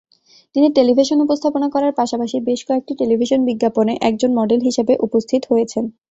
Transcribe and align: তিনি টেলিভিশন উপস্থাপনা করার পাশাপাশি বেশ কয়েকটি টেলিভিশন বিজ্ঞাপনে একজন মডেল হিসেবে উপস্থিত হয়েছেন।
তিনি 0.55 0.67
টেলিভিশন 0.71 1.17
উপস্থাপনা 1.21 1.67
করার 1.69 1.93
পাশাপাশি 1.99 2.37
বেশ 2.47 2.59
কয়েকটি 2.67 2.93
টেলিভিশন 2.95 3.39
বিজ্ঞাপনে 3.49 3.93
একজন 4.09 4.31
মডেল 4.39 4.59
হিসেবে 4.67 4.93
উপস্থিত 5.01 5.41
হয়েছেন। 5.51 5.83